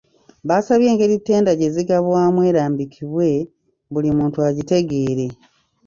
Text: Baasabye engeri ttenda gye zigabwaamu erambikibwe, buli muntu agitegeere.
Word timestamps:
Baasabye 0.47 0.87
engeri 0.93 1.15
ttenda 1.21 1.51
gye 1.59 1.67
zigabwaamu 1.75 2.39
erambikibwe, 2.49 3.29
buli 3.91 4.09
muntu 4.17 4.37
agitegeere. 4.49 5.25